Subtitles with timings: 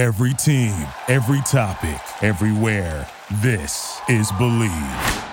[0.00, 3.06] Every team, every topic, everywhere.
[3.42, 5.28] This is Bleav.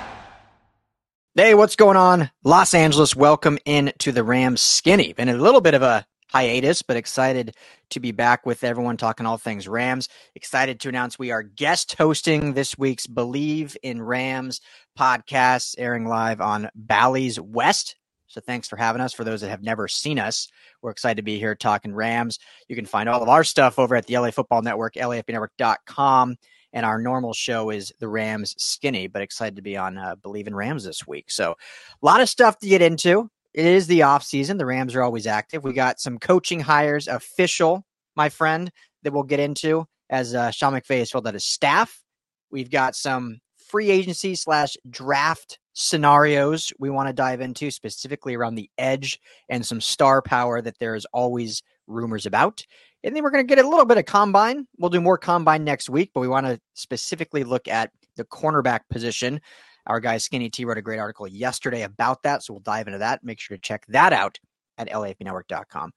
[1.36, 2.32] Hey, what's going on?
[2.44, 5.14] Los Angeles, welcome in to the Rams skinny.
[5.14, 7.56] Been a little bit of a hiatus, but excited
[7.92, 10.10] to be back with everyone talking all things Rams.
[10.36, 14.60] Excited to announce we are guest hosting this week's Bleav in Rams
[15.00, 17.96] podcast, airing live on Bally's West.
[18.38, 19.16] So thanks for having us.
[19.16, 20.48] For those that have never seen us,
[20.84, 22.38] we're excited to be here talking Rams.
[22.68, 26.36] You can find all of our stuff over at the LA Football Network, LAFBNetwork.com.
[26.72, 30.46] And our normal show is the Rams Skinny, but excited to be on uh, Bleav
[30.46, 31.32] in Rams this week.
[31.32, 34.60] So a lot of stuff to get into it is the off season.
[34.60, 35.64] The Rams are always active.
[35.64, 40.74] We got some coaching hires official, my friend, that we'll get into as uh, Sean
[40.74, 42.04] McVay has filled out his staff.
[42.52, 48.56] We've got some free agency slash draft scenarios we want to dive into specifically around
[48.56, 52.66] the edge and some star power that there is always rumors about.
[53.04, 54.68] And then we're going to get a little bit of combine.
[54.80, 58.82] We'll do more combine next week, but we want to specifically look at the cornerback
[58.90, 59.40] position.
[59.86, 63.00] Our guy Skinny T wrote a great article yesterday about that, so we'll dive into
[63.00, 63.24] that.
[63.24, 64.40] Make sure to check that out
[64.80, 65.92] at lafbnetwork.com.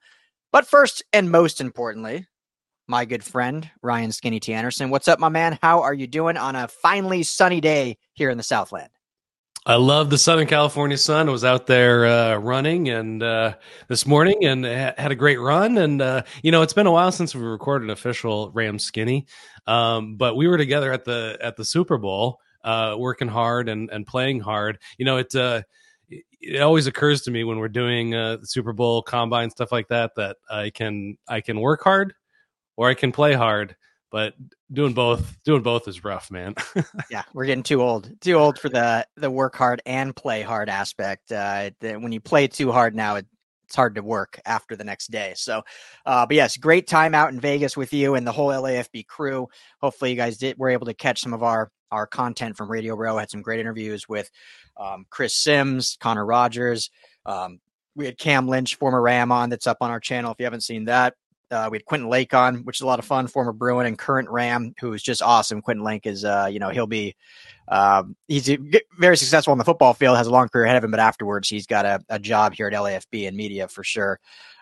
[0.52, 2.26] But first and most importantly,
[2.86, 4.90] my good friend Ryan Skinny T Anderson.
[4.90, 5.58] What's up, my man?
[5.62, 8.90] How are you doing on a finally sunny day here in the Southland?
[9.66, 11.28] I love the Southern California sun.
[11.28, 13.56] I was out there uh, running and uh,
[13.88, 15.76] this morning and ha- had a great run.
[15.76, 19.26] And uh, you know, it's been a while since we recorded an official Ram Skinny,
[19.66, 23.90] um, but we were together at the at the Super Bowl, uh, working hard and
[23.90, 24.78] and playing hard.
[24.96, 25.60] You know, it uh,
[26.08, 29.88] it always occurs to me when we're doing uh, the Super Bowl combine stuff like
[29.88, 32.14] that that I can I can work hard
[32.76, 33.76] or I can play hard
[34.10, 34.34] but
[34.72, 36.54] doing both doing both is rough man.
[37.10, 40.68] Yeah we're getting too old too old for the the work hard and play hard
[40.68, 43.26] aspect uh the, when you play too hard now it,
[43.64, 45.32] it's hard to work after the next day.
[45.36, 45.62] So
[46.06, 49.48] uh but yes great time out in vegas with you and the whole lafb crew.
[49.80, 52.94] Hopefully you guys did were able to catch some of our our content from radio
[52.94, 53.16] row.
[53.18, 54.30] Had some great interviews with
[54.76, 56.90] um, chris sims connor rogers
[57.26, 57.60] um,
[57.94, 60.62] we had cam lynch former ram on that's up on our channel if you haven't
[60.62, 61.14] seen that
[61.50, 63.98] uh, we had Quentin Lake on, which is a lot of fun, former Bruin and
[63.98, 65.60] current Ram, who is just awesome.
[65.60, 67.14] Quentin Lake is, uh, you know, he'll be,
[67.68, 68.48] um, he's
[68.98, 71.48] very successful on the football field, has a long career ahead of him, but afterwards
[71.48, 74.20] he's got a, a job here at LAFB and media for sure.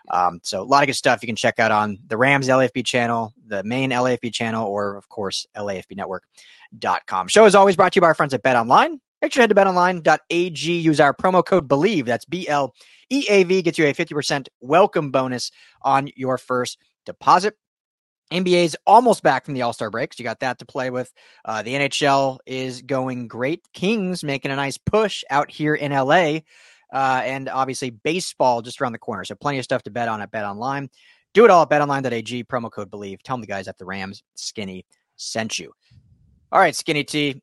[0.09, 2.85] Um, so a lot of good stuff you can check out on the Rams LAFB
[2.85, 7.27] channel, the main LAFB channel, or of course, LAFBnetwork.com.
[7.27, 8.99] Show is always brought to you by our friends at Bet Online.
[9.21, 10.79] Make sure to head to betonline.ag.
[10.79, 12.05] Use our promo code BLEAV.
[12.05, 12.73] That's B L
[13.09, 13.61] E A V.
[13.61, 17.55] Gets you a 50% welcome bonus on your first deposit.
[18.31, 20.19] NBA's almost back from the All Star breaks.
[20.19, 21.11] You got that to play with.
[21.43, 23.61] Uh, the NHL is going great.
[23.73, 26.39] Kings making a nice push out here in LA.
[26.93, 29.25] Uh, and obviously, baseball just around the corner.
[29.25, 30.89] So, plenty of stuff to bet on at Bet Online.
[31.33, 32.45] Do it all at betonline.ag.
[32.45, 33.21] Promo code BLEAV.
[33.23, 34.85] Tell them the guys at the Rams Skinny
[35.17, 35.73] sent you.
[36.51, 37.41] All right, Skinny T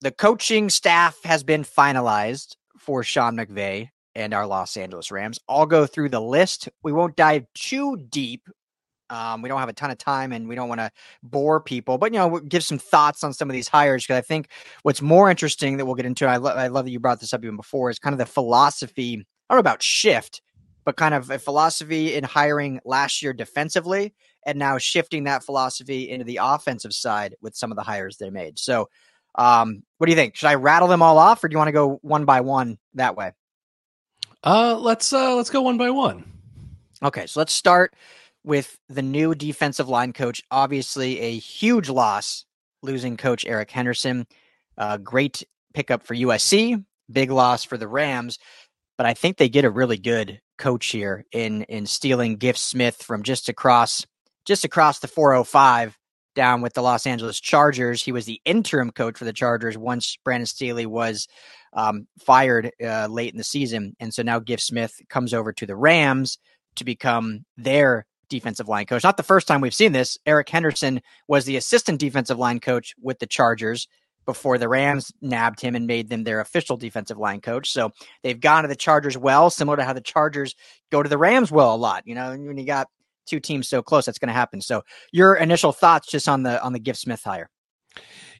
[0.00, 5.38] the coaching staff has been finalized for Sean McVay and our Los Angeles Rams.
[5.48, 6.68] I'll go through the list.
[6.82, 8.42] We won't dive too deep.
[9.08, 10.90] Um, we don't have a ton of time and we don't want to
[11.22, 14.18] bore people, but you know, we'll give some thoughts on some of these hires because
[14.18, 14.48] I think
[14.82, 16.26] what's more interesting that we'll get into.
[16.26, 18.26] I, lo- I love that you brought this up even before is kind of the
[18.26, 19.14] philosophy.
[19.48, 20.42] I don't know about shift,
[20.84, 24.12] but kind of a philosophy in hiring last year defensively
[24.44, 28.30] and now shifting that philosophy into the offensive side with some of the hires they
[28.30, 28.58] made.
[28.58, 28.88] So
[29.36, 30.36] um, what do you think?
[30.36, 32.78] Should I rattle them all off, or do you want to go one by one
[32.94, 33.32] that way?
[34.42, 36.24] Uh, let's uh, let's go one by one.
[37.02, 37.94] Okay, so let's start
[38.44, 40.42] with the new defensive line coach.
[40.50, 42.44] Obviously, a huge loss
[42.82, 44.26] losing coach Eric Henderson.
[44.78, 45.42] Uh, great
[45.74, 48.38] pickup for USC, big loss for the Rams,
[48.96, 53.02] but I think they get a really good coach here in in stealing Giff Smith
[53.02, 54.06] from just across
[54.46, 55.98] just across the 405
[56.36, 58.02] down with the Los Angeles Chargers.
[58.02, 61.26] He was the interim coach for the Chargers once Brandon Staley was
[61.72, 63.96] um, fired uh, late in the season.
[63.98, 66.38] And so now Giff Smith comes over to the Rams
[66.76, 69.02] to become their defensive line coach.
[69.02, 70.18] Not the first time we've seen this.
[70.26, 73.88] Eric Henderson was the assistant defensive line coach with the Chargers
[74.26, 77.70] before the Rams nabbed him and made them their official defensive line coach.
[77.70, 80.54] So they've gone to the Chargers well, similar to how the Chargers
[80.90, 82.02] go to the Rams well a lot.
[82.06, 82.88] You know, when you got
[83.26, 84.60] two teams so close, that's going to happen.
[84.60, 84.82] So,
[85.12, 87.50] your initial thoughts just on the on the Giff Smith hire?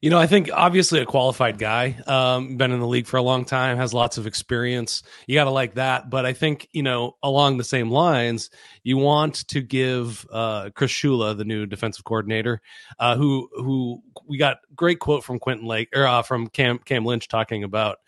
[0.03, 3.23] You know, I think obviously a qualified guy, um, been in the league for a
[3.23, 5.03] long time, has lots of experience.
[5.27, 6.11] You got to like that.
[6.11, 8.51] But I think, you know, along the same lines,
[8.83, 12.61] you want to give uh, Chris Shula, the new defensive coordinator,
[12.99, 17.05] uh, who who we got great quote from Quentin Lake or uh, from Cam Cam
[17.05, 17.99] Lynch talking about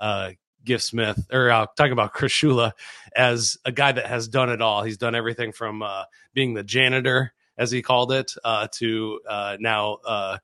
[0.00, 0.32] uh,
[0.64, 2.72] Giff Smith, or uh, talking about Chris Shula
[3.14, 4.82] as a guy that has done it all.
[4.82, 9.56] He's done everything from uh, being the janitor as he called it, uh, to uh,
[9.58, 10.38] now uh,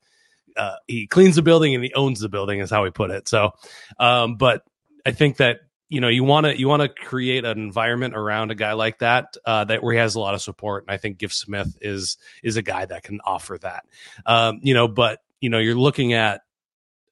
[0.56, 3.28] uh, he cleans the building and he owns the building, is how he put it.
[3.28, 3.52] So,
[3.98, 4.64] um, but
[5.06, 8.50] I think that you know you want to you want to create an environment around
[8.50, 10.96] a guy like that uh, that where he has a lot of support, and I
[10.96, 13.84] think Giff Smith is is a guy that can offer that.
[14.26, 16.42] Um, you know, but you know you're looking at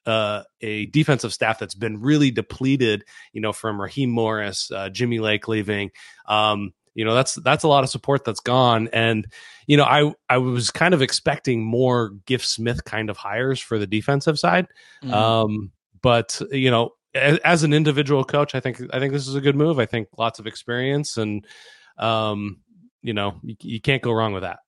[0.07, 5.19] uh, a defensive staff that's been really depleted, you know, from Raheem Morris, uh, Jimmy
[5.19, 5.91] Lake leaving.
[6.27, 8.89] Um, you know, that's that's a lot of support that's gone.
[8.93, 9.27] And,
[9.67, 13.79] you know, I I was kind of expecting more Giff Smith kind of hires for
[13.79, 14.67] the defensive side.
[15.03, 15.15] Mm-hmm.
[15.15, 15.73] Um,
[16.03, 19.41] but you know, as, as, an individual coach, I think I think this is a
[19.41, 19.79] good move.
[19.79, 21.47] I think lots of experience and
[21.97, 22.59] um,
[23.03, 24.59] you know, you, you can't go wrong with that.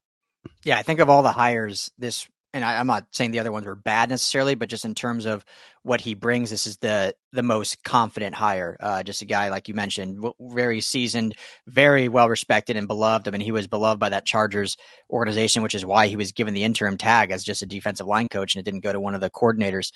[0.64, 3.50] Yeah, I think of all the hires this and I, am not saying the other
[3.50, 5.44] ones were bad necessarily, but just in terms of
[5.82, 8.76] what he brings, this is the the most confident hire.
[8.78, 11.34] Uh, just a guy like you mentioned, very seasoned,
[11.66, 13.26] very well respected and beloved.
[13.26, 14.76] I mean, he was beloved by that Chargers
[15.10, 18.28] organization, which is why he was given the interim tag as just a defensive line
[18.28, 19.90] coach, and it didn't go to one of the coordinators.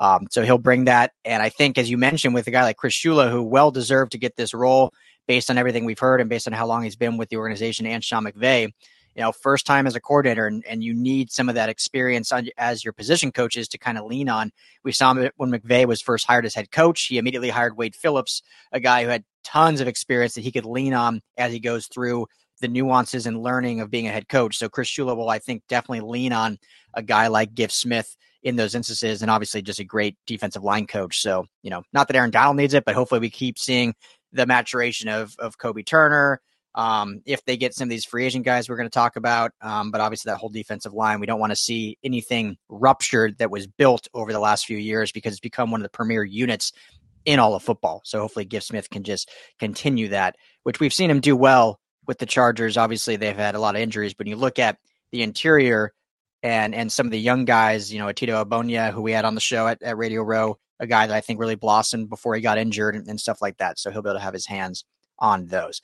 [0.00, 2.76] Um, so he'll bring that, and I think, as you mentioned, with a guy like
[2.76, 4.92] Chris Shula, who well deserved to get this role
[5.28, 7.86] based on everything we've heard and based on how long he's been with the organization
[7.86, 8.72] and Sean McVay
[9.14, 12.30] you know, first time as a coordinator, and, and you need some of that experience
[12.32, 14.52] on, as your position coaches to kind of lean on.
[14.84, 17.06] We saw when McVay was first hired as head coach.
[17.06, 18.42] He immediately hired Wade Phillips,
[18.72, 21.86] a guy who had tons of experience that he could lean on as he goes
[21.86, 22.26] through
[22.60, 24.58] the nuances and learning of being a head coach.
[24.58, 26.58] So Chris Shula will, I think, definitely lean on
[26.94, 30.86] a guy like Giff Smith in those instances, and obviously just a great defensive line
[30.86, 31.20] coach.
[31.20, 33.94] So you know, not that Aaron Donald needs it, but hopefully we keep seeing
[34.32, 36.40] the maturation of of Kobie Turner,
[36.74, 39.52] um, if they get some of these free agent guys we're going to talk about.
[39.60, 43.50] Um, but obviously, that whole defensive line, we don't want to see anything ruptured that
[43.50, 46.72] was built over the last few years because it's become one of the premier units
[47.24, 48.02] in all of football.
[48.04, 52.18] So hopefully, Giff Smith can just continue that, which we've seen him do well with
[52.18, 52.76] the Chargers.
[52.76, 54.78] Obviously, they've had a lot of injuries, but when you look at
[55.12, 55.92] the interior
[56.42, 59.34] and and some of the young guys, you know, Tito Ogbonnia, who we had on
[59.34, 62.40] the show at, at Radio Row, a guy that I think really blossomed before he
[62.40, 63.78] got injured and, and stuff like that.
[63.78, 64.84] So he'll be able to have his hands
[65.18, 65.82] on those.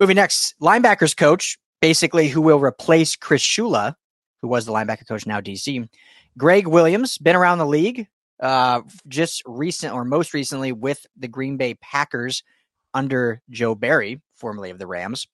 [0.00, 3.94] Moving next, linebackers coach, basically who will replace Chris Shula,
[4.42, 5.88] who was the linebacker coach now DC.
[6.36, 8.06] Greg Williams, been around the league,
[8.40, 12.44] uh, just recent or most recently with the Green Bay Packers
[12.94, 15.26] under Joe Barry, formerly of the Rams.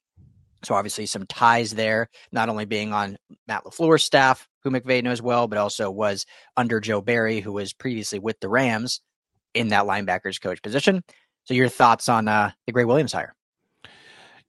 [0.62, 5.20] So obviously some ties there, not only being on Matt LaFleur's staff, who McVay knows
[5.20, 6.25] well, but also was
[6.56, 9.02] under Joe Barry, who was previously with the Rams
[9.52, 11.05] in that linebackers coach position.
[11.44, 13.34] So your thoughts on uh, the Greg Williams hire?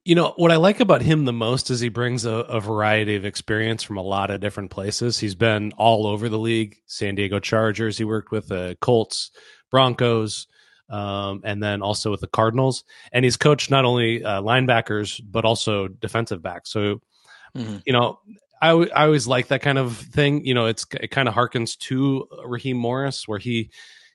[0.05, 3.15] You know, what I like about him the most is he brings a, a, variety
[3.15, 5.17] of experience from a lot of different places.
[5.17, 9.31] He's been all over the league San Diego Chargers, he worked with the Colts,
[9.71, 10.45] Broncos,
[10.91, 12.83] um, and then also with the Cardinals.
[13.11, 16.71] And he's coached not only uh, linebackers, but also defensive backs.
[16.71, 17.01] So,
[17.57, 17.77] mm-hmm.
[17.85, 18.19] you know,
[18.61, 20.45] I, w- I always like that kind of thing.
[20.45, 23.71] You know, it's it kind of harkens to Raheem Morris, where he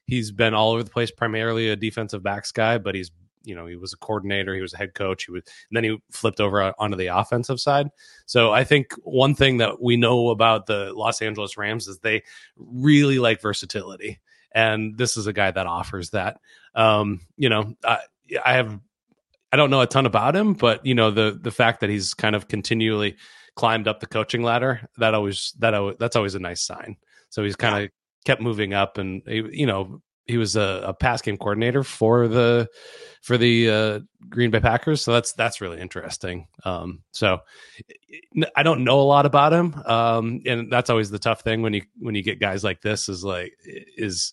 [0.07, 3.11] he's been all over the place, primarily a defensive backs guy, but he's
[3.43, 5.85] you know he was a coordinator he was a head coach he was and then
[5.85, 7.89] he flipped over onto the offensive side.
[8.27, 12.23] So i think one thing that we know about the los angeles rams is they
[12.57, 14.21] really like versatility
[14.53, 16.41] and this is a guy that offers that.
[16.75, 17.99] Um you know i,
[18.45, 18.79] I have
[19.53, 22.15] i don't know a ton about him but you know the the fact that he's
[22.15, 23.17] kind of continually
[23.61, 26.97] climbed up the coaching ladder that always that that's always a nice sign.
[27.29, 27.89] So he's kind of yeah.
[28.25, 30.01] kept moving up and you know
[30.31, 32.69] he was a, a, pass game coordinator for the
[33.21, 35.03] for the uh, Green Bay Packers.
[35.03, 36.47] So that's that's really interesting.
[36.65, 37.41] Um, so
[38.57, 41.75] I don't know a lot about him, um, and that's always the tough thing when
[41.75, 43.09] you when you get guys like this.
[43.09, 44.33] Is like is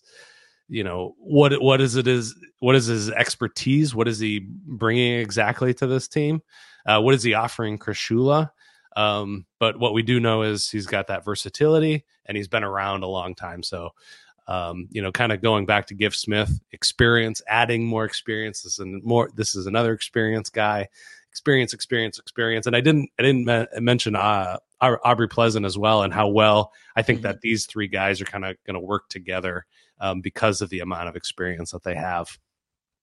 [0.68, 3.94] you know what what is it is what is his expertise?
[3.94, 6.42] What is he bringing exactly to this team?
[6.86, 8.50] Uh, what is he offering Chris Shula?
[8.96, 13.02] Um, but what we do know is he's got that versatility and he's been around
[13.02, 13.62] a long time.
[13.62, 13.90] So
[14.48, 19.02] um, you know, kind of going back to Giff Smith experience, adding more experiences and
[19.04, 19.30] more.
[19.34, 20.88] This is another experience guy,
[21.30, 22.66] experience, experience, experience.
[22.66, 26.72] And I didn't, I didn't me- mention uh, Aubrey Pleasant as well, and how well
[26.96, 27.28] I think mm-hmm.
[27.28, 29.66] that these three guys are kind of going to work together
[30.00, 32.38] um, because of the amount of experience that they have.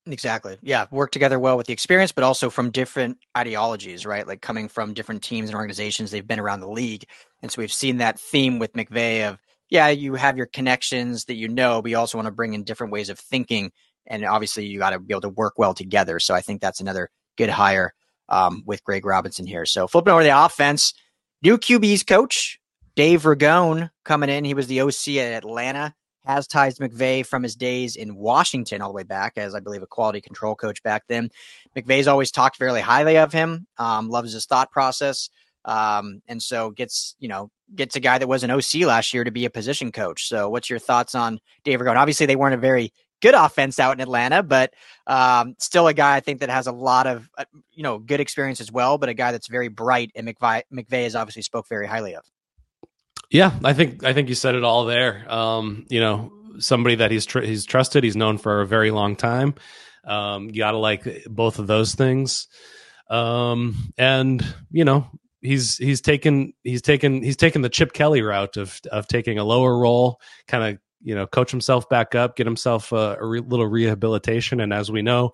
[0.08, 0.58] Exactly.
[0.62, 0.86] Yeah.
[0.92, 4.28] Work together well with the experience, but also from different ideologies, right?
[4.28, 7.06] Like coming from different teams and organizations, they've been around the league.
[7.42, 11.36] And so we've seen that theme with McVay of yeah, you have your connections that
[11.36, 13.72] you know, but you also want to bring in different ways of thinking.
[14.05, 16.19] And obviously, you got to be able to work well together.
[16.19, 17.93] So I think that's another good hire
[18.29, 19.65] um, with Greg Robinson here.
[19.65, 20.93] So flipping over the offense,
[21.41, 22.60] new QB's coach,
[22.95, 24.45] Dave Ragone, coming in.
[24.45, 25.93] He was the OC at Atlanta,
[26.24, 29.84] has ties McVay from his days in Washington all the way back as, I believe,
[29.84, 31.29] a quality control coach back then.
[31.75, 35.29] McVay's always talked fairly highly of him, um, loves his thought process.
[35.65, 39.24] Um, and so gets, you know, gets a guy that was an OC last year
[39.24, 40.27] to be a position coach.
[40.27, 41.98] So what's your thoughts on Dave Ragone?
[41.98, 44.74] Obviously they weren't a very good offense out in Atlanta, but
[45.07, 48.19] um, still a guy I think that has a lot of, uh, you know, good
[48.19, 51.67] experience as well, but a guy that's very bright and McVay, McVay has obviously spoke
[51.67, 52.24] very highly of.
[53.31, 55.25] Yeah, I think I think you said it all there.
[55.27, 59.15] Um, you know, somebody that he's tr- he's trusted, he's known for a very long
[59.15, 59.55] time.
[60.05, 62.48] Um, you got to like both of those things.
[63.10, 65.10] Um, and you know,
[65.46, 69.44] he's he's taken he's taken he's taken the Chip Kelly route of of taking a
[69.44, 73.40] lower role, kind of you know coach himself back up, get himself a, a re-
[73.40, 74.60] little rehabilitation.
[74.60, 75.32] And as we know,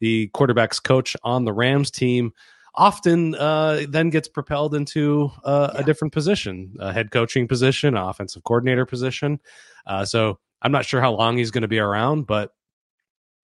[0.00, 2.32] the quarterbacks coach on the Rams team
[2.74, 5.80] often uh, then gets propelled into uh, yeah.
[5.80, 9.40] a different position, a head coaching position, offensive coordinator position.
[9.86, 12.52] Uh, so I'm not sure how long he's going to be around, but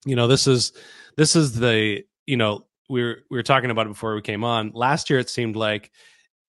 [0.04, 0.72] you know this is
[1.16, 4.44] this is the you know we were we were talking about it before we came
[4.44, 4.72] on.
[4.74, 5.90] Last year, it seemed like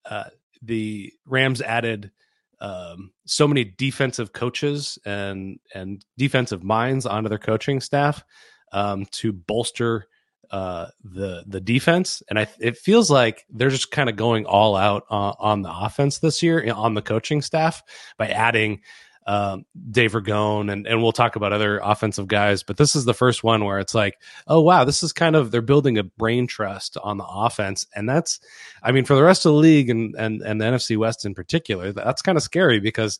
[0.10, 0.26] uh,
[0.62, 2.12] the Rams added
[2.60, 8.24] um, so many defensive coaches and and defensive minds onto their coaching staff
[8.72, 10.08] um, to bolster
[10.50, 14.76] uh, the the defense, and I, it feels like they're just kind of going all
[14.76, 17.84] out uh, on the offense this year on the coaching staff
[18.18, 18.82] by adding
[19.28, 22.64] um, Dave Ragone, and and we'll talk about other offensive guys.
[22.64, 25.52] But this is the first one where it's like, oh wow, this is kind of
[25.52, 28.40] they're building a brain trust on the offense, and that's,
[28.82, 31.36] I mean, for the rest of the league and and and the NFC West in
[31.36, 33.20] particular, that's kind of scary because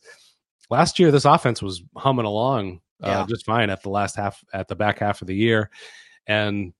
[0.70, 3.26] last year this offense was humming along uh, yeah.
[3.28, 5.70] just fine at the last half at the back half of the year,
[6.26, 6.72] and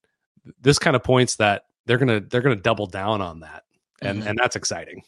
[0.61, 3.65] this kind of points that they're gonna they're gonna double down on that,
[4.01, 4.29] and mm-hmm.
[4.29, 5.03] and that's exciting.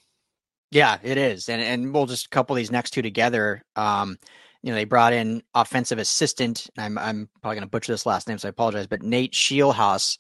[0.75, 3.62] Yeah, it is, and and we'll just couple these next two together.
[3.76, 4.19] Um,
[4.61, 6.66] you know, they brought in offensive assistant.
[6.76, 8.88] I'm I'm probably going to butcher this last name, so I apologize.
[8.88, 10.19] But Nate Scheelhaase,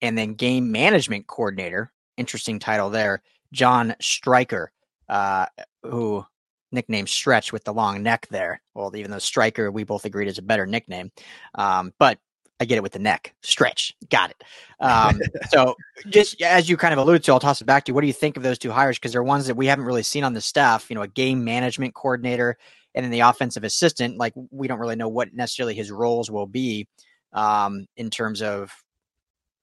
[0.00, 1.90] and then game management coordinator.
[2.16, 4.68] Interesting title there, John Streicher,
[5.08, 5.46] uh,
[5.82, 6.24] who
[6.70, 8.62] nickname Stretch with the long neck there.
[8.76, 11.10] Well, even though Striker, we both agreed is a better nickname.
[11.56, 12.20] Um, but
[12.60, 13.94] I get it with the neck stretch.
[14.10, 14.44] Got it.
[14.80, 15.76] Um, so,
[16.08, 17.94] just as you kind of alluded to, I'll toss it back to you.
[17.94, 18.98] What do you think of those two hires?
[18.98, 20.90] Because they're ones that we haven't really seen on the staff.
[20.90, 22.56] You know, a game management coordinator
[22.94, 24.18] and then the offensive assistant.
[24.18, 26.88] Like, we don't really know what necessarily his roles will be
[27.32, 28.72] um, in terms of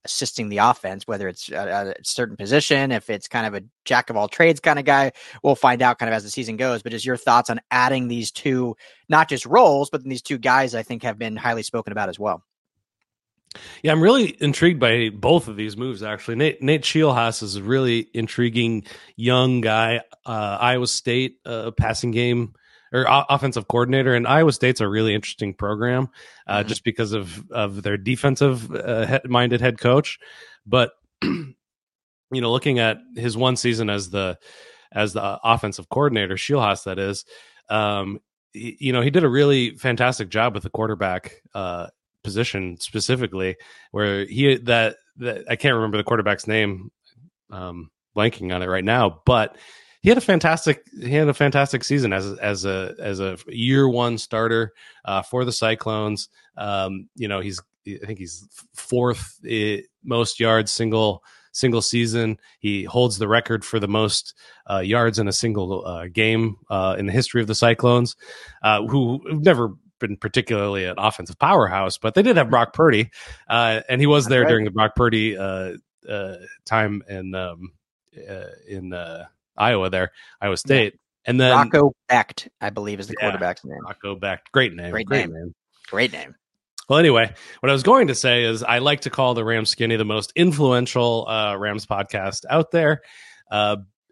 [0.06, 4.10] assisting the offense, whether it's a, a, certain position, if it's kind of a jack
[4.10, 5.12] of all trades kind of guy.
[5.44, 6.84] We'll find out kind of as the season goes.
[6.84, 8.76] But just your thoughts on adding these two,
[9.10, 12.20] not just roles, but these two guys I think have been highly spoken about as
[12.20, 12.44] well.
[13.84, 16.04] Yeah, I'm really intrigued by both of these moves.
[16.04, 20.02] Actually, Nate Nate is a really intriguing young guy.
[20.26, 22.54] Uh, Iowa State uh, passing game
[22.92, 26.10] or o- offensive coordinator, and Iowa State's a really interesting program
[26.48, 26.70] uh, mm-hmm.
[26.70, 30.20] just because of of their defensive uh, minded head coach.
[30.66, 30.92] But
[31.22, 31.56] you
[32.32, 34.38] know, looking at his one season as the
[34.92, 37.26] as the offensive coordinator, Scheelhaase, that is,
[37.70, 38.20] um,
[38.54, 41.88] you know, he did a really fantastic job with the quarterback uh,
[42.26, 43.56] position specifically,
[43.92, 46.92] where he that that I can't remember the quarterback's name,
[47.52, 49.56] um, blanking on it right now, but
[50.02, 53.88] he had a fantastic he had a fantastic season as as a as a year
[53.88, 54.74] one starter
[55.06, 56.30] uh, for the Cyclones.
[56.58, 62.38] Um, you know, he's I think he's fourth eh, most yards single single season.
[62.60, 64.36] He holds the record for the most
[64.70, 68.16] uh, yards in a single uh, game uh, in the history of the Cyclones,
[68.62, 73.12] uh, who never been particularly an offensive powerhouse, but they did have Brock Purdy,
[73.50, 74.50] uh, and he was there right.
[74.50, 75.74] during the Brock Purdy uh,
[76.10, 76.36] uh,
[76.66, 77.72] time in um,
[78.18, 79.26] uh, in uh,
[79.58, 80.12] Iowa, there
[80.42, 81.30] Iowa State, yeah.
[81.30, 83.80] and then Rocco Becht, I believe, is the yeah, quarterback's name.
[83.84, 85.34] Rocco Becht, great name, great, great name.
[85.34, 85.56] name,
[85.88, 86.36] great name.
[86.88, 89.72] Well, anyway, what I was going to say is I like to call the Rams
[89.72, 93.02] Skinny the most influential uh, Rams podcast out there.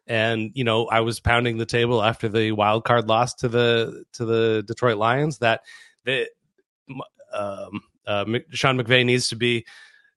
[0.07, 4.03] And you know I was pounding the table after the wild card loss to the
[4.13, 5.61] to the Detroit Lions that
[6.03, 6.27] the
[7.31, 9.65] um, uh, Sean McVay needs to be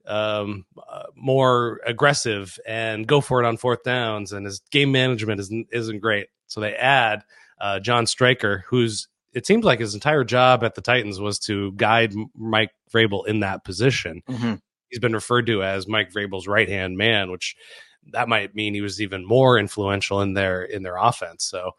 [0.06, 5.40] um, uh, more aggressive and go for it on fourth downs, and his game management
[5.40, 6.28] isn't isn't great.
[6.46, 7.24] So they add
[7.60, 11.72] uh, John Streicher, who's it seems like his entire job at the Titans was to
[11.72, 14.22] guide Mike Vrabel in that position.
[14.28, 14.54] Mm-hmm.
[14.88, 17.54] He's been referred to as Mike Vrabel's right hand man, which
[18.12, 21.44] that might mean he was even more influential in their in their offense.
[21.44, 21.72] So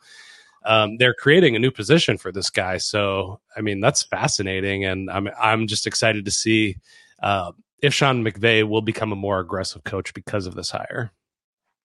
[0.65, 2.77] um, they're creating a new position for this guy.
[2.77, 6.77] So I mean that's fascinating, and I'm I'm just excited to see
[7.21, 11.11] uh, if Sean McVay will become a more aggressive coach because of this hire.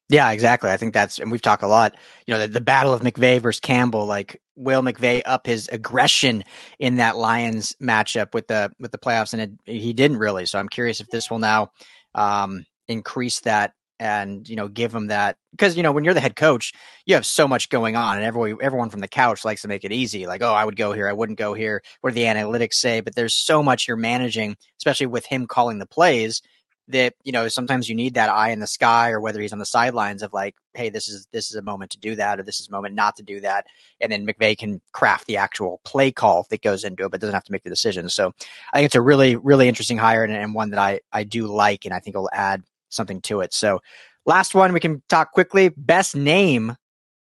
[0.09, 0.71] Yeah, exactly.
[0.71, 1.95] I think that's, and we've talked a lot,
[2.27, 6.45] you know, the, the, battle of McVay versus Campbell, like will McVay up his aggression
[6.79, 9.33] in that Lions matchup with the, with the playoffs.
[9.33, 10.45] And it, he didn't really.
[10.45, 11.71] So I'm curious if this will now
[12.15, 16.21] um, increase that and you know give him that because you know when you're the
[16.21, 16.73] head coach
[17.07, 19.85] you have so much going on and everyone everyone from the couch likes to make
[19.85, 22.25] it easy like oh i would go here i wouldn't go here what do the
[22.25, 23.01] analytics say?
[23.01, 26.43] But there's so much you're managing especially with him calling the plays
[26.89, 29.61] that you know sometimes you need that eye in the sky or whether he's on
[29.61, 32.43] the sidelines of like hey this is this is a moment to do that or
[32.43, 33.67] this is a moment not to do that
[34.01, 37.35] and then mcvay can craft the actual play call that goes into it but doesn't
[37.35, 38.09] have to make the decision.
[38.09, 38.33] So
[38.73, 41.47] i think it's a really really interesting hire and, and one that i i do
[41.47, 43.81] like and i think will add something to it so
[44.27, 46.77] last one we can talk quickly best name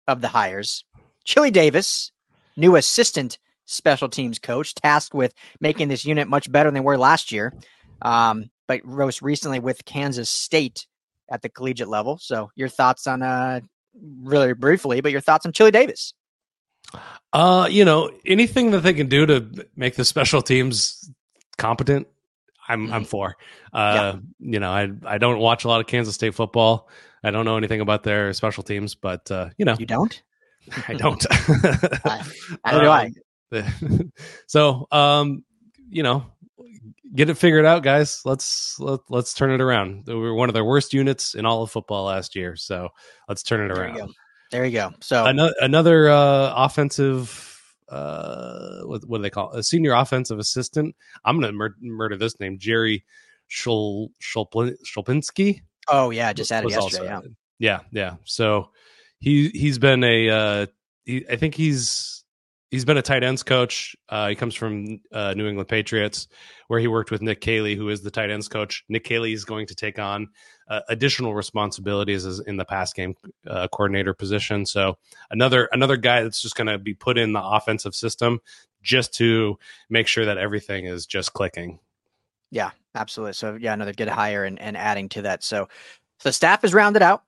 [0.09, 0.85] of the hires
[1.25, 2.13] chili davis
[2.57, 6.99] new assistant special teams coach tasked with making this unit much better than they were
[6.99, 7.55] last year
[8.03, 10.87] um, but most recently with Kansas State
[11.29, 12.19] at the collegiate level.
[12.19, 13.61] So your thoughts on uh
[14.23, 16.15] really briefly, but your thoughts on Chili Davis.
[17.33, 21.11] Uh, you know, anything that they can do to make the special teams
[21.59, 22.07] competent,
[22.71, 22.95] I'm mm-hmm.
[22.95, 23.37] I'm for.
[23.73, 24.21] Uh, yeah.
[24.39, 26.89] you know, I I don't watch a lot of Kansas State football.
[27.23, 30.23] I don't know anything about their special teams, but uh, you know, you don't.
[30.89, 31.27] I don't.
[31.31, 32.25] I,
[32.65, 33.13] I do I.
[33.53, 34.13] Um,
[34.47, 35.45] so, um,
[35.89, 36.27] you know,
[37.15, 38.23] get it figured out, guys.
[38.25, 40.05] Let's let, let's turn it around.
[40.07, 42.91] We were one of the worst units in all of football last year, so
[43.29, 43.97] let's turn it there around.
[43.97, 44.15] You
[44.51, 44.93] there you go.
[45.01, 47.47] So another another uh, offensive.
[47.91, 49.59] Uh, what, what do they call it?
[49.59, 50.95] a senior offensive assistant?
[51.25, 53.05] I'm gonna mur- murder this name, Jerry
[53.49, 55.63] Shul Shulpinski.
[55.89, 57.05] Oh yeah, just added yesterday.
[57.05, 57.21] Yeah.
[57.59, 58.15] yeah, yeah.
[58.25, 58.71] So
[59.19, 60.67] he he's been a uh,
[61.05, 62.20] he, I think he's
[62.71, 63.97] he's been a tight ends coach.
[64.09, 66.29] Uh, he comes from uh, New England Patriots,
[66.69, 68.85] where he worked with Nick Caley, who is the tight ends coach.
[68.89, 70.29] Nick Caley is going to take on
[70.69, 73.15] uh, additional responsibilities as in the pass game
[73.47, 74.65] uh, coordinator position.
[74.65, 74.97] So
[75.31, 78.41] another another guy that's just going to be put in the offensive system
[78.83, 79.59] just to
[79.91, 81.79] make sure that everything is just clicking.
[82.51, 83.35] Yeah, absolutely.
[83.35, 85.45] So yeah, another good hire and, and adding to that.
[85.45, 85.69] So
[86.23, 87.25] the staff is rounded out.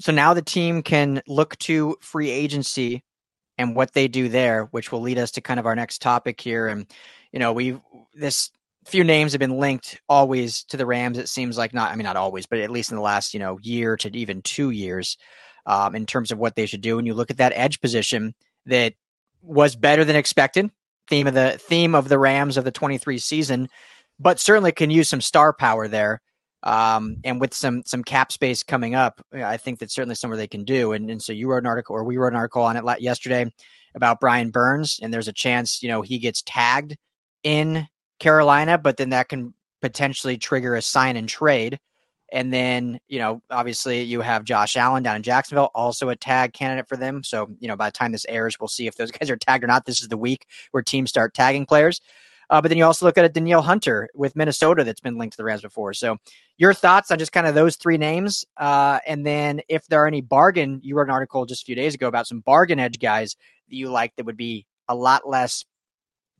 [0.00, 3.02] So now the team can look to free agency
[3.58, 6.40] and what they do there, which will lead us to kind of our next topic
[6.40, 6.68] here.
[6.68, 6.86] And,
[7.32, 7.80] you know, we
[8.14, 8.50] this
[8.86, 11.18] few names have been linked always to the Rams.
[11.18, 13.40] It seems like not, I mean, not always, but at least in the last, you
[13.40, 15.16] know, year to even two years
[15.66, 16.98] um, in terms of what they should do.
[16.98, 18.34] And you look at that edge position
[18.66, 18.94] that
[19.42, 20.70] was better than expected.
[21.08, 23.68] Theme of the theme of the Rams of the 23 season,
[24.18, 26.20] but certainly can use some star power there.
[26.66, 30.48] Um, and with some some cap space coming up, I think that's certainly somewhere they
[30.48, 30.92] can do.
[30.92, 33.50] And, and so you wrote an article, or we wrote an article on it yesterday
[33.94, 36.96] about Brian Burns, and there's a chance you know he gets tagged
[37.44, 37.86] in
[38.18, 41.78] Carolina, but then that can potentially trigger a sign and trade.
[42.32, 46.52] And then, you know, obviously you have Josh Allen down in Jacksonville, also a tag
[46.52, 47.22] candidate for them.
[47.22, 49.62] So, you know, by the time this airs, we'll see if those guys are tagged
[49.62, 49.86] or not.
[49.86, 52.00] This is the week where teams start tagging players.
[52.50, 55.34] Uh, but then you also look at a Danielle Hunter with Minnesota that's been linked
[55.34, 55.92] to the Rams before.
[55.94, 56.16] So
[56.58, 60.06] your thoughts on just kind of those three names, uh, and then if there are
[60.06, 62.98] any bargain, you wrote an article just a few days ago about some bargain edge
[62.98, 63.36] guys
[63.68, 65.64] that you like that would be a lot less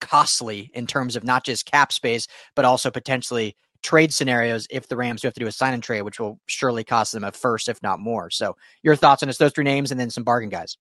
[0.00, 4.96] costly in terms of not just cap space, but also potentially trade scenarios if the
[4.96, 7.32] Rams do have to do a sign and trade, which will surely cost them a
[7.32, 8.30] first, if not more.
[8.30, 10.76] So your thoughts on just those three names and then some bargain guys.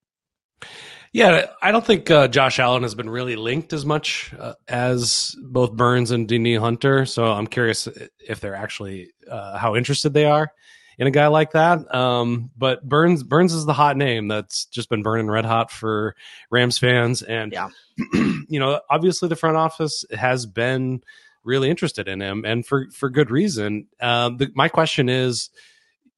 [1.12, 5.34] Yeah, I don't think uh, Josh Allen has been really linked as much uh, as
[5.40, 7.06] both Burns and Danielle Hunter.
[7.06, 7.88] So I'm curious
[8.20, 10.52] if they're actually uh, how interested they are
[10.98, 11.94] in a guy like that.
[11.94, 16.14] Um, but Burns Burns is the hot name that's just been burning red hot for
[16.50, 17.68] Rams fans, and yeah.
[18.12, 21.02] you know, obviously the front office has been
[21.44, 23.86] really interested in him, and for for good reason.
[24.00, 25.50] Um, the, my question is,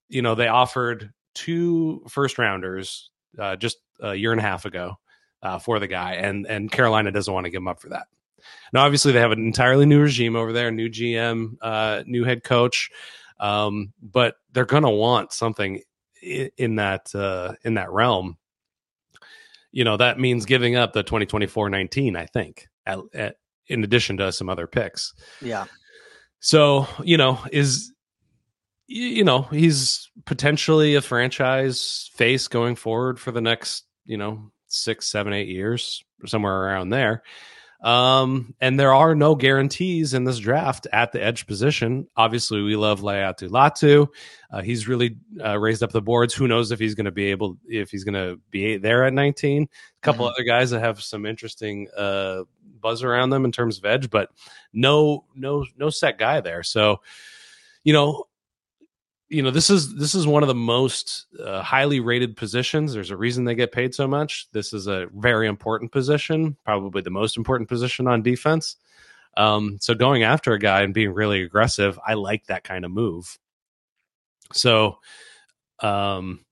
[0.09, 4.99] you know, they offered two first rounders uh, just a year and a half ago
[5.43, 8.07] uh, for the guy, and and Carolina doesn't want to give him up for that.
[8.73, 12.45] Now, obviously, they have an entirely new regime over there, new GM, uh, new head
[12.45, 12.91] coach,
[13.41, 15.83] um, but they're going to want something
[16.23, 18.37] in, in that uh, in that realm.
[19.71, 24.33] You know, that means giving up the 2024-19, I think, at, at, in addition to
[24.33, 25.13] some other picks.
[25.43, 25.67] Yeah.
[26.41, 27.93] So, you know, is
[28.89, 35.07] you know, he's potentially a franchise face going forward for the next, you know, six,
[35.07, 37.23] seven, eight years, somewhere around there.
[37.81, 42.09] Um, and there are no guarantees in this draft at the edge position.
[42.17, 44.09] Obviously, we love Laiatu Latu.
[44.51, 46.35] Uh, he's really uh, raised up the boards.
[46.35, 49.13] Who knows if he's going to be able, if he's going to be there at
[49.13, 49.63] 19.
[49.63, 49.69] A
[50.03, 50.33] couple mm-hmm.
[50.35, 52.43] other guys that have some interesting uh,
[52.81, 54.31] buzz around them in terms of edge, but
[54.73, 56.65] no, no, no set guy there.
[56.65, 57.01] So,
[57.85, 58.25] you know,
[59.29, 63.11] you know this is this is one of the most uh, highly rated positions there's
[63.11, 67.11] a reason they get paid so much this is a very important position probably the
[67.11, 68.77] most important position on defense
[69.37, 72.91] um, so going after a guy and being really aggressive i like that kind of
[72.91, 73.39] move
[74.53, 74.99] so
[75.81, 76.45] Um,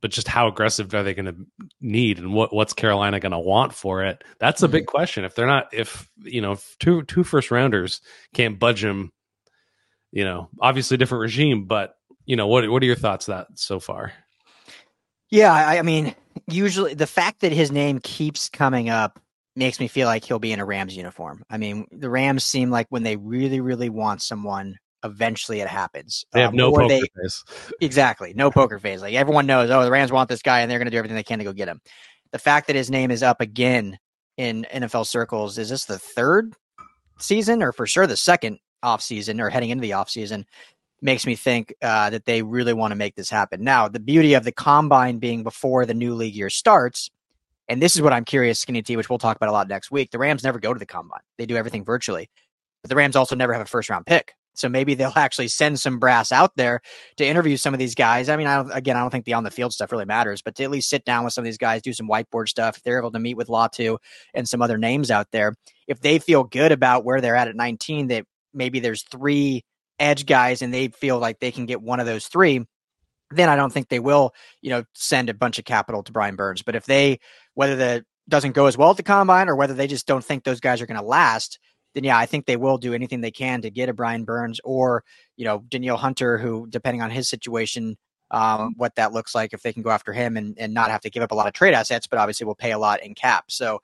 [0.00, 1.36] but just how aggressive are they going to
[1.80, 4.22] need and what what's Carolina going to want for it?
[4.38, 4.90] That's a big mm-hmm.
[4.90, 5.24] question.
[5.24, 8.00] If they're not, if you know, if two two first rounders
[8.32, 9.12] can't budge him,
[10.12, 11.97] you know, obviously different regime, but
[12.28, 14.12] you know, what what are your thoughts that so far?
[15.30, 16.14] Yeah, I, I mean,
[16.46, 19.18] usually the fact that his name keeps coming up
[19.56, 21.42] makes me feel like he'll be in a Rams uniform.
[21.48, 26.26] I mean, the Rams seem like when they really, really want someone, eventually it happens.
[26.32, 27.44] They have um, no poker they, face.
[27.80, 28.34] Exactly.
[28.36, 29.00] No poker face.
[29.00, 31.16] Like everyone knows, oh, the Rams want this guy and they're going to do everything
[31.16, 31.80] they can to go get him.
[32.32, 33.98] The fact that his name is up again
[34.36, 36.54] in NFL circles, is this the third
[37.18, 40.44] season or for sure the second off season or heading into the off season?
[41.00, 43.62] Makes me think uh, that they really want to make this happen.
[43.62, 47.08] Now, the beauty of the combine being before the new league year starts,
[47.68, 49.92] and this is what I'm curious, Skinny T, which we'll talk about a lot next
[49.92, 50.10] week.
[50.10, 52.28] The Rams never go to the combine; they do everything virtually.
[52.82, 54.34] But the Rams also never have a first round pick.
[54.58, 56.80] So maybe they'll actually send some brass out there
[57.16, 58.28] to interview some of these guys.
[58.28, 60.42] I mean, I don't, again, I don't think the on the field stuff really matters,
[60.42, 62.76] but to at least sit down with some of these guys, do some whiteboard stuff.
[62.76, 63.98] If they're able to meet with Latu
[64.34, 65.54] and some other names out there,
[65.86, 69.64] if they feel good about where they're at at 19, that maybe there's three
[69.98, 72.64] edge guys and they feel like they can get one of those three,
[73.30, 76.36] then I don't think they will, you know, send a bunch of capital to Brian
[76.36, 76.62] Burns.
[76.62, 77.20] But if they,
[77.54, 80.44] whether the doesn't go as well at the combine or whether they just don't think
[80.44, 81.58] those guys are going to last,
[81.94, 84.60] then yeah, I think they will do anything they can to get a Brian Burns
[84.64, 85.04] or
[85.36, 87.96] you know Danielle Hunter, who depending on his situation,
[88.30, 91.00] um, what that looks like if they can go after him and and not have
[91.02, 93.14] to give up a lot of trade assets, but obviously will pay a lot in
[93.14, 93.46] cap.
[93.48, 93.80] So,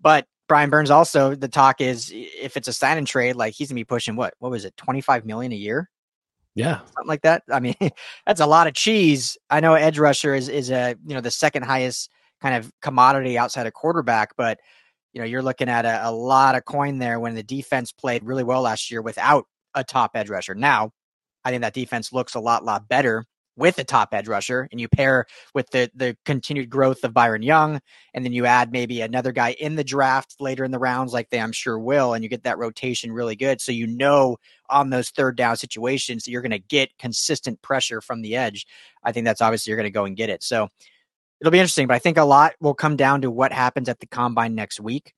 [0.00, 3.68] but Brian Burns also the talk is if it's a sign and trade, like he's
[3.68, 5.88] gonna be pushing what what was it twenty five million a year.
[6.56, 7.44] Yeah, something like that.
[7.48, 7.76] I mean,
[8.26, 9.38] that's a lot of cheese.
[9.48, 12.10] I know edge rusher is is a you know the second highest
[12.42, 14.58] kind of commodity outside of quarterback, but
[15.12, 18.24] you know, you're looking at a, a lot of coin there when the defense played
[18.24, 20.56] really well last year without a top edge rusher.
[20.56, 20.90] Now,
[21.44, 23.24] I think that defense looks a lot, lot better
[23.56, 27.42] with a top edge rusher, and you pair with the the continued growth of Byron
[27.42, 27.80] Young,
[28.14, 31.30] and then you add maybe another guy in the draft later in the rounds, like
[31.30, 33.60] they I'm sure will, and you get that rotation really good.
[33.60, 34.36] So you know
[34.68, 38.66] on those third down situations you're going to get consistent pressure from the edge.
[39.02, 40.42] I think that's obviously you're going to go and get it.
[40.42, 40.68] So
[41.40, 43.98] it'll be interesting, but I think a lot will come down to what happens at
[44.00, 45.12] the combine next week.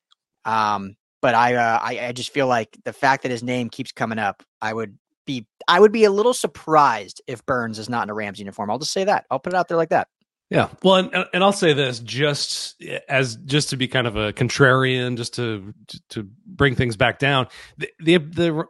[0.45, 3.93] Um, but I, uh, I, I just feel like the fact that his name keeps
[3.93, 8.05] coming up, I would be, I would be a little surprised if Burns is not
[8.05, 8.71] in a Rams uniform.
[8.71, 9.27] I'll just say that.
[9.31, 10.09] I'll put it out there like that.
[10.51, 10.69] Yeah.
[10.83, 15.17] Well, and, and I'll say this just as just to be kind of a contrarian,
[15.17, 15.73] just to
[16.11, 17.49] to bring things back down.
[17.79, 18.65] The the the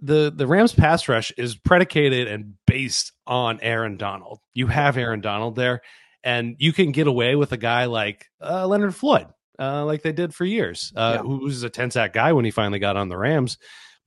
[0.00, 4.40] the, the Rams pass rush is predicated and based on Aaron Donald.
[4.54, 5.82] You have Aaron Donald there
[6.26, 9.28] and you can get away with a guy like uh, Leonard Floyd,
[9.60, 11.22] uh, like they did for years, uh, yeah.
[11.22, 13.58] who was a ten sack guy when he finally got on the Rams.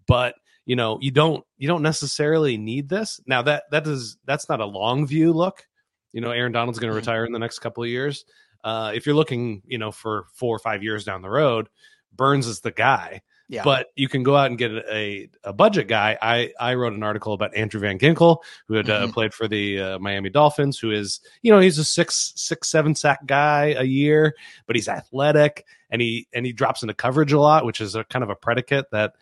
[0.06, 0.36] But
[0.70, 3.20] you know, you don't you don't necessarily need this.
[3.26, 5.66] Now that that is that's not a long view look.
[6.12, 7.10] You know, Aaron Donald's going to mm-hmm.
[7.10, 8.24] retire in the next couple of years.
[8.64, 11.70] Uh, if you're looking, you know, for four or five years down the road,
[12.16, 13.24] Burns is the guy.
[13.48, 13.64] Yeah.
[13.64, 16.16] But you can go out and get a, a budget guy.
[16.22, 19.10] I, I wrote an article about Andrew Van Ginkel, who had uh, mm-hmm.
[19.10, 22.70] uh, played for the uh, Miami Dolphins, who is, you know, he's a six, six,
[22.70, 24.36] seven sack guy a year,
[24.68, 28.04] but he's athletic and he, and he drops into coverage a lot, which is a
[28.04, 29.14] kind of a predicate that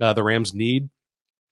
[0.00, 0.88] uh, the Rams need.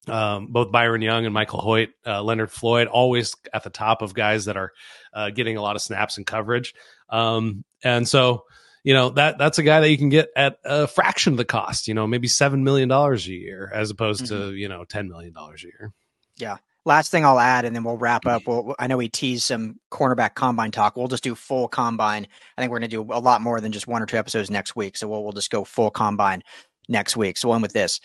[0.09, 4.15] Um, both Byron Young and Michael Hoyt, uh, Leonard Floyd, always at the top of
[4.15, 4.73] guys that are
[5.13, 6.75] uh, getting a lot of snaps and coverage.
[7.11, 8.45] Um, and so,
[8.87, 11.45] you know that that's a guy that you can get at a fraction of the
[11.45, 11.89] cost.
[11.89, 14.51] You know, maybe seven million dollars a year as opposed mm-hmm.
[14.51, 15.93] to you know ten million dollars a year.
[16.37, 16.59] Yeah.
[16.85, 18.47] Last thing I'll add, and then we'll wrap up.
[18.47, 20.97] We'll, I know we teased some cornerback combine talk.
[20.97, 22.29] We'll just do full combine.
[22.57, 24.53] I think we're going to do a lot more than just one or two episodes
[24.53, 24.97] next week.
[24.97, 26.45] So we'll we'll just go full combine
[26.89, 27.39] next week.
[27.39, 28.01] So one with this,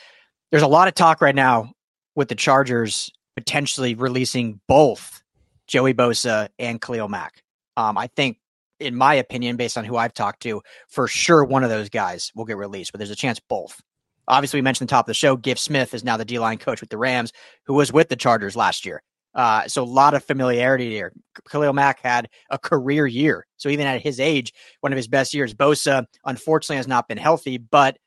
[0.51, 1.71] there's a lot of talk right now
[2.15, 5.23] with the Chargers potentially releasing both
[5.67, 7.41] Joey Bosa and Khalil Mack.
[7.77, 8.37] Um, I think
[8.79, 12.31] in my opinion, based on who I've talked to, for sure one of those guys
[12.35, 13.79] will get released, but there's a chance both.
[14.27, 15.35] Obviously, we mentioned the top of the show.
[15.35, 17.31] Giff Smith is now the D line coach with the Rams,
[17.65, 19.01] who was with the Chargers last year.
[19.33, 21.13] Uh, so a lot of familiarity there.
[21.49, 23.45] Khalil Mack had a career year.
[23.57, 25.53] So even at his age, one of his best years.
[25.53, 27.97] Bosa, unfortunately, has not been healthy, but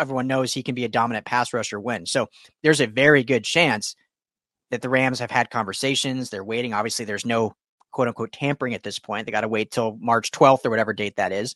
[0.00, 2.06] everyone knows he can be a dominant pass rusher when.
[2.06, 2.28] So
[2.62, 3.94] there's a very good chance
[4.70, 6.30] that the Rams have had conversations.
[6.30, 6.72] They're waiting.
[6.72, 7.54] Obviously, there's no
[7.92, 9.26] quote unquote tampering at this point.
[9.26, 11.54] They got to wait till March 12th or whatever date that is.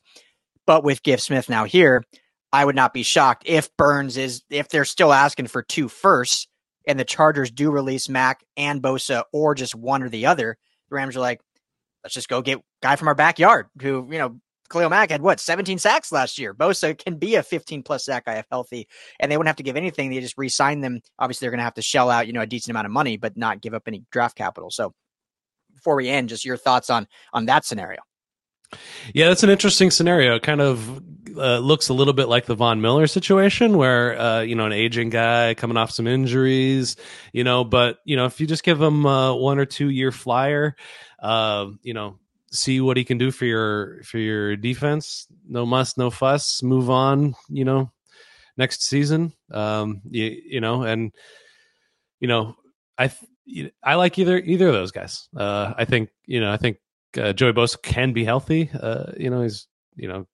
[0.66, 2.04] But with Giff Smith now here,
[2.52, 6.46] I would not be shocked if Burns is, if they're still asking for two firsts
[6.86, 10.56] and the Chargers do release Mack and Bosa or just one or the other.
[10.88, 11.40] The Rams are like,
[12.02, 15.40] let's just go get guy from our backyard who, you know, Khalil Mack had what
[15.40, 16.54] 17 sacks last year.
[16.54, 18.86] Bosa can be a 15 plus sack guy if healthy,
[19.18, 20.10] and they wouldn't have to give anything.
[20.10, 21.00] They just re-sign them.
[21.18, 23.16] Obviously, they're going to have to shell out you know a decent amount of money,
[23.16, 24.70] but not give up any draft capital.
[24.70, 24.94] So
[25.74, 28.00] before we end, just your thoughts on on that scenario.
[29.14, 30.34] Yeah, that's an interesting scenario.
[30.34, 31.02] It kind of
[31.36, 34.72] uh, looks a little bit like the Von Miller situation, where uh, you know an
[34.72, 36.96] aging guy coming off some injuries,
[37.32, 40.12] you know, but you know if you just give him a one or two year
[40.12, 40.76] flyer,
[41.20, 42.18] uh, you know,
[42.52, 45.26] see what he can do for your for your defense.
[45.46, 46.62] No muss, no fuss.
[46.62, 47.34] Move on.
[47.48, 47.92] You know,
[48.56, 49.32] next season.
[49.52, 51.12] Um, you, you know, and
[52.20, 52.54] you know,
[52.98, 53.10] I
[53.82, 55.28] I like either either of those guys.
[55.36, 56.78] Uh, I think you know, I think
[57.16, 58.70] uh, Joey Bosa can be healthy.
[58.78, 60.26] Uh, you know, he's you know,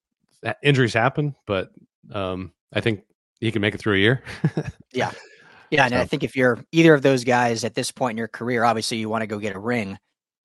[0.62, 1.70] injuries happen, but
[2.12, 3.03] um, I think
[3.40, 4.22] he can make it through a year.
[4.92, 5.12] yeah,
[5.70, 6.00] yeah, and so.
[6.00, 8.98] I think if you're either of those guys at this point in your career, obviously
[8.98, 9.98] you want to go get a ring.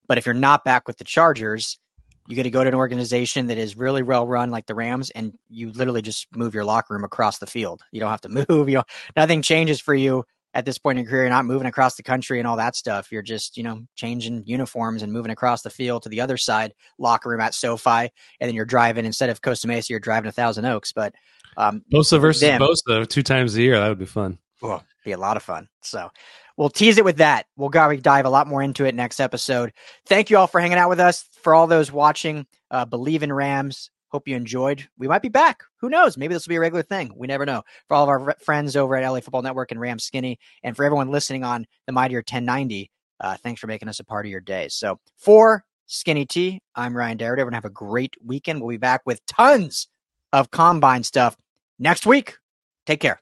[0.10, 1.80] But if you're not back with the Chargers,
[2.28, 5.12] you get to go to an organization that is really well run like the Rams,
[5.12, 7.82] and you literally just move your locker room across the field.
[7.92, 8.68] You don't have to move.
[8.68, 8.84] You know,
[9.16, 11.24] nothing changes for you at this point in your career.
[11.24, 13.12] You're not moving across the country and all that stuff.
[13.12, 16.74] You're just, you know, changing uniforms and moving across the field to the other side
[16.98, 20.32] locker room at SoFi, and then you're driving instead of Costa Mesa, you're driving a
[20.32, 20.92] Thousand Oaks.
[20.92, 21.14] But
[21.56, 24.40] um, Bosa versus them, Bosa two times a year, that would be fun.
[24.62, 25.68] Oh, be a lot of fun.
[25.82, 26.10] So
[26.60, 27.48] we'll tease it with that.
[27.56, 29.72] We'll go dive a lot more into it next episode.
[30.06, 31.26] Thank you all for hanging out with us.
[31.42, 33.90] For all those watching, uh, Bleav in Rams.
[34.10, 34.88] Hope you enjoyed.
[34.98, 35.64] We might be back.
[35.78, 36.18] Who knows?
[36.18, 37.14] Maybe this will be a regular thing.
[37.16, 37.64] We never know.
[37.88, 40.84] For all of our friends over at LA Football Network and Ram Skinny, and for
[40.84, 42.92] everyone listening on the Mightier 1090,
[43.22, 44.68] uh, thanks for making us a part of your day.
[44.68, 47.34] So for Skinny T, I'm Ryan Dyrud.
[47.34, 48.60] Everyone have a great weekend.
[48.60, 49.88] We'll be back with tons
[50.34, 51.38] of combine stuff
[51.78, 52.38] next week.
[52.86, 53.22] Take care.